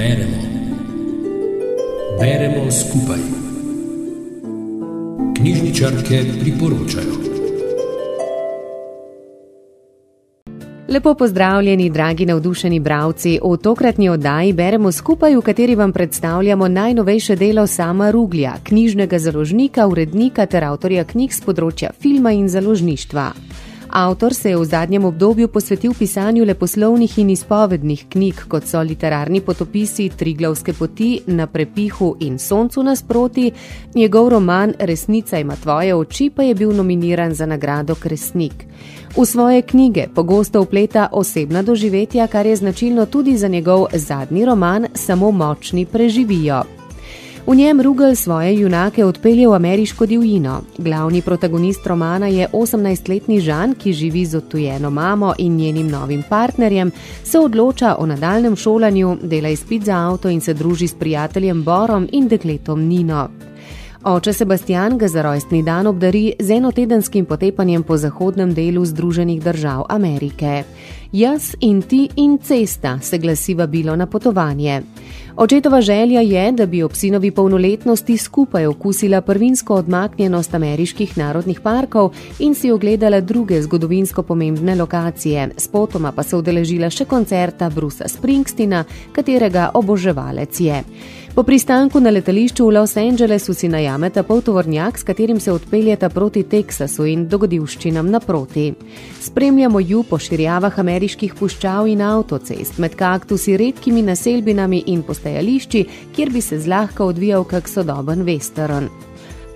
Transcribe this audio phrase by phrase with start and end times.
[0.00, 0.36] Beremo.
[2.20, 3.18] Beremo skupaj.
[5.36, 7.14] Knjižničarke priporočajo.
[10.88, 13.38] Lepo pozdravljeni, dragi navdušeni bralci.
[13.44, 19.86] V tokratni oddaji beremo skupaj, v kateri vam predstavljamo najnovejše delo sama Ruglja, knjižnega založnika,
[19.86, 23.32] urednika ter avtorja knjig z področja filma in založništva.
[23.92, 29.40] Avtor se je v zadnjem obdobju posvetil pisanju leposlovnih in izpovednih knjig, kot so literarni
[29.40, 33.50] potopisi Triglavske poti na prepihu in soncu nasproti,
[33.94, 38.66] njegov roman Resnica ima tvoje oči pa je bil nominiran za nagrado Kresnik.
[39.16, 44.86] V svoje knjige pogosto upleta osebna doživetja, kar je značilno tudi za njegov zadnji roman
[44.94, 46.79] Samo močni preživijo.
[47.50, 50.62] V njem Rugel svoje junake odpelje v ameriško divjino.
[50.78, 56.92] Glavni protagonist romana je 18-letni Žan, ki živi z odtujeno mamo in njenim novim partnerjem,
[57.24, 62.08] se odloča o nadaljem šolanju, dela izpit za avto in se druži s prijateljem Borom
[62.12, 63.28] in dekletom Nino.
[64.04, 69.84] Oče Sebastian ga za rojstni dan obdari z enotedenskim potepanjem po zahodnem delu Združenih držav
[69.88, 70.64] Amerike.
[71.12, 74.82] Jaz in ti in cesta se glasi vabilo na potovanje.
[75.36, 82.10] Očetova želja je, da bi ob sinovi polnoletnosti skupaj okusila prvinsko odmaknjenost ameriških narodnih parkov
[82.38, 88.84] in si ogledala druge zgodovinsko pomembne lokacije, spotoma pa se udeležila še koncerta Brusa Springstina,
[89.12, 90.84] katerega oboževalec je.
[91.34, 96.42] Po pristanku na letališču v Los Angelesu si najameta poltovornjak, s katerim se odpeljeta proti
[96.42, 98.72] Teksasu in dogodivščinam naproti.
[99.22, 105.84] Spremljamo ju po širjavah ameriških puščav in avtocest, med kaktusi, redkimi naselbinami in postajališči,
[106.16, 108.90] kjer bi se zlahka odvijal kak sodoben western.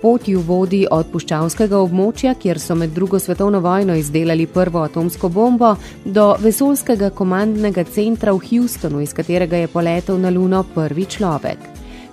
[0.05, 5.31] Pot ju vodi od puščavskega območja, kjer so med drugo svetovno vojno izdelali prvo atomsko
[5.33, 5.71] bombo,
[6.05, 11.57] do vesolskega komandnega centra v Houstonu, iz katerega je poletel na Luno prvi človek.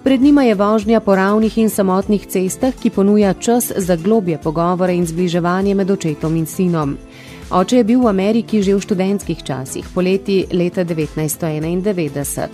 [0.07, 4.97] Pred njima je vožnja po ravnih in samotnih cestah, ki ponuja čas za globje pogovore
[4.97, 6.97] in zbliževanje med očetom in sinom.
[7.51, 12.49] Oče je bil v Ameriki že v študentskih časih, poleti leta 1991.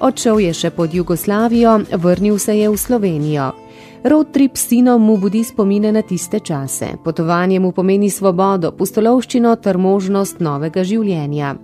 [0.00, 3.63] Odšel je še pod Jugoslavijo, vrnil se je v Slovenijo.
[4.04, 6.86] Road trip s sinom mu budi spomine na tiste čase.
[7.04, 11.54] Potovanje mu pomeni svobodo, pustolovščino ter možnost novega življenja.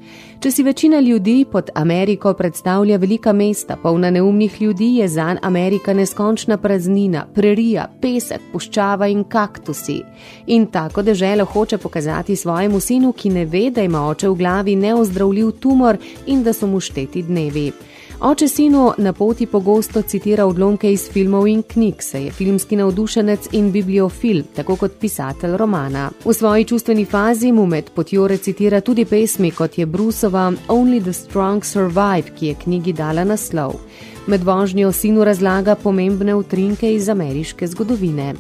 [0.41, 5.93] Če si večina ljudi pod Ameriko predstavlja velika mesta, polna neumnih ljudi, je zanj Amerika
[5.93, 10.01] neskončna praznina, prerija, pesek, puščava in kaktusi.
[10.47, 14.81] In tako deželo hoče pokazati svojemu sinu, ki ne ve, da ima oče v glavi
[14.81, 17.71] neozdravljiv tumor in da so mu šteti dnevi.
[18.21, 23.49] Oče sinu na poti pogosto citira odlomke iz filmov in knjig, saj je filmski navdušenec
[23.53, 26.11] in bibliofil, tako kot pisatelj romana.
[26.25, 31.13] V svoji čustveni fazi mu med potjo recitira tudi pesmi, kot je Brusova Only the
[31.13, 33.81] Strong Survive, ki je knjigi dala naslov.
[34.27, 38.35] Med vožnjo sinu razlaga pomembne utrinke iz ameriške zgodovine.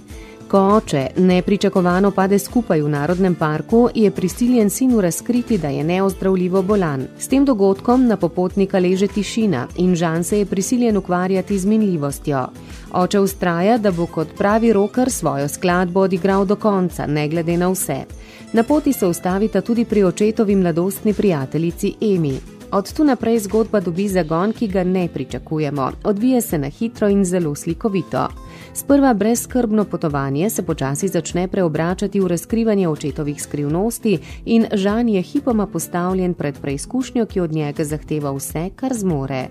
[0.50, 6.62] Ko oče nepričakovano pade skupaj v narodnem parku, je prisiljen sinu razkriti, da je neozdravljivo
[6.62, 7.06] bolan.
[7.18, 12.46] S tem dogodkom na popotnika leže tišina in Žan se je prisiljen ukvarjati z minljivostjo.
[12.92, 17.68] Oče ustraja, da bo kot pravi roker svojo skladbo odigral do konca, ne glede na
[17.70, 18.04] vse.
[18.52, 22.59] Na poti se ustavita tudi pri očetovi mladostni prijateljici Emi.
[22.72, 25.90] Od tu naprej zgodba dobi zagon, ki ga ne pričakujemo.
[26.04, 28.28] Odvija se na hitro in zelo slikovito.
[28.74, 35.66] Sprva brezskrbno potovanje se počasi začne preobračati v razkrivanje očetovih skrivnosti in Žan je hipoma
[35.66, 39.48] postavljen pred preizkušnjo, ki od njega zahteva vse, kar zmore.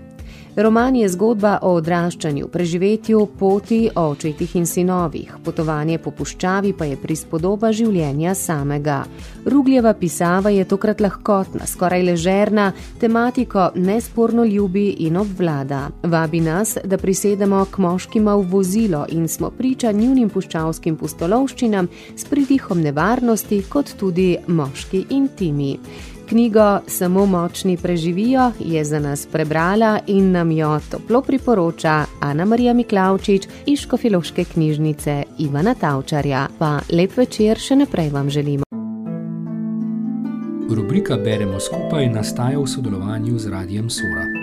[0.62, 6.84] Roman je zgodba o odraščanju, preživetju, poti o očetih in sinovih, potovanje po puščavi pa
[6.90, 8.98] je prispodoba življenja samega.
[9.46, 15.86] Rugljeva pisava je tokrat lahkotna, skoraj ležerna, tematiko nesporno ljubi in obvlada.
[16.04, 21.88] Vabi nas, da prisedemo k moškima v vozilo in smo priča njunim puščavskim pustolovščinam
[22.18, 25.78] s pridihom nevarnosti, kot tudi moški intimi.
[26.30, 32.74] Knjigo Samo močni preživijo je za nas prebrala in nam jo toplo priporoča Ana Marija
[32.74, 36.48] Miklavčič iz Škofiloške knjižnice Ivana Tavčarja.
[36.60, 38.64] Pa lep večer še naprej vam želimo.
[40.70, 44.39] Rubrika Beremo skupaj nastaja v sodelovanju z Radijem Sora.